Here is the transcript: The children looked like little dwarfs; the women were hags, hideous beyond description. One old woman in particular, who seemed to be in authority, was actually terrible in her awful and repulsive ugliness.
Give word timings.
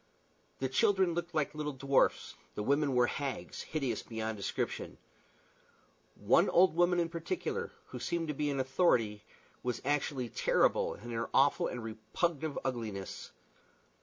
The 0.57 0.67
children 0.67 1.13
looked 1.13 1.35
like 1.35 1.53
little 1.53 1.73
dwarfs; 1.73 2.33
the 2.55 2.63
women 2.63 2.95
were 2.95 3.05
hags, 3.05 3.61
hideous 3.61 4.01
beyond 4.01 4.35
description. 4.35 4.97
One 6.15 6.49
old 6.49 6.75
woman 6.75 6.99
in 6.99 7.07
particular, 7.07 7.71
who 7.89 7.99
seemed 7.99 8.27
to 8.29 8.33
be 8.33 8.49
in 8.49 8.59
authority, 8.59 9.23
was 9.61 9.79
actually 9.85 10.29
terrible 10.29 10.95
in 10.95 11.11
her 11.11 11.29
awful 11.35 11.67
and 11.67 11.83
repulsive 11.83 12.57
ugliness. 12.65 13.31